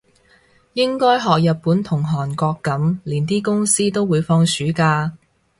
[0.73, 5.15] 應該學日本同韓國噉，連啲公司都會放暑假